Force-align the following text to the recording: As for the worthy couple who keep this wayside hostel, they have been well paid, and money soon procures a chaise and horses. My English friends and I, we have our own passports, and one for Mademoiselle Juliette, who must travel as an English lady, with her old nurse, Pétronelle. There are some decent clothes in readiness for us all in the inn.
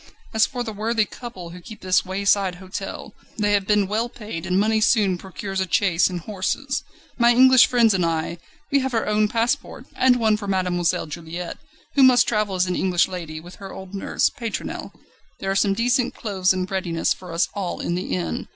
As 0.33 0.47
for 0.47 0.63
the 0.63 0.73
worthy 0.73 1.05
couple 1.05 1.51
who 1.51 1.61
keep 1.61 1.81
this 1.81 2.03
wayside 2.03 2.55
hostel, 2.55 3.13
they 3.37 3.51
have 3.53 3.67
been 3.67 3.85
well 3.87 4.09
paid, 4.09 4.47
and 4.47 4.59
money 4.59 4.81
soon 4.81 5.15
procures 5.15 5.59
a 5.61 5.71
chaise 5.71 6.09
and 6.09 6.21
horses. 6.21 6.81
My 7.19 7.33
English 7.35 7.67
friends 7.67 7.93
and 7.93 8.03
I, 8.03 8.39
we 8.71 8.79
have 8.79 8.95
our 8.95 9.05
own 9.05 9.27
passports, 9.27 9.91
and 9.95 10.15
one 10.15 10.37
for 10.37 10.47
Mademoiselle 10.47 11.05
Juliette, 11.05 11.59
who 11.93 12.01
must 12.01 12.27
travel 12.27 12.55
as 12.55 12.65
an 12.65 12.75
English 12.75 13.07
lady, 13.07 13.39
with 13.39 13.57
her 13.57 13.71
old 13.71 13.93
nurse, 13.93 14.31
Pétronelle. 14.31 14.91
There 15.39 15.51
are 15.51 15.55
some 15.55 15.75
decent 15.75 16.15
clothes 16.15 16.51
in 16.51 16.65
readiness 16.65 17.13
for 17.13 17.31
us 17.31 17.47
all 17.53 17.79
in 17.79 17.93
the 17.93 18.15
inn. 18.15 18.47